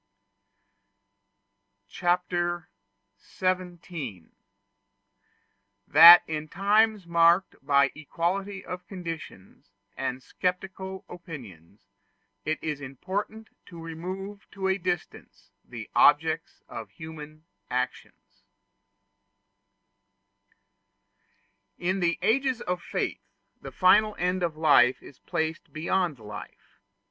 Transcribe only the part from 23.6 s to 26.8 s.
the final end of life is placed beyond life.